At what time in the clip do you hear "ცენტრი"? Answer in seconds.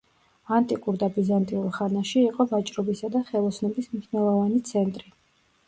4.75-5.17